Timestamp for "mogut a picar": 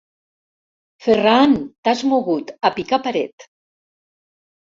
2.15-3.01